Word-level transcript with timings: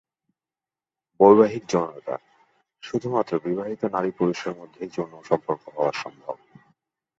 বৈবাহিক 1.19 1.63
যৌনতা: 1.71 2.15
শুধুমাত্র 2.83 3.33
বিবাহিত 3.45 3.81
নারী 3.95 4.11
পুরুষের 4.17 4.53
মধ্যেই 4.59 4.89
যৌন 4.95 5.13
সম্পর্ক 5.29 5.63
হওয়া 5.67 5.93
সম্ভব। 6.01 6.35